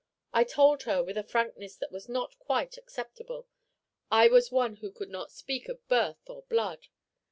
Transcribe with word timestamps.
I 0.33 0.43
told 0.45 0.81
her, 0.89 1.03
with 1.03 1.15
a 1.15 1.21
frankness 1.23 1.75
that 1.75 1.91
was 1.91 2.09
not 2.09 2.39
quite 2.39 2.75
acceptable, 2.75 3.47
I 4.09 4.29
was 4.29 4.51
one 4.51 4.77
who 4.77 4.89
could 4.91 5.11
not 5.11 5.31
speak 5.31 5.69
of 5.69 5.87
birth 5.87 6.27
or 6.27 6.41
blood. 6.49 6.87